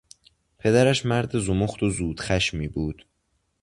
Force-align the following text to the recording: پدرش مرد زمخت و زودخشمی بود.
پدرش 0.59 1.05
مرد 1.05 1.39
زمخت 1.39 1.83
و 1.83 1.89
زودخشمی 1.89 2.67
بود. 2.67 3.05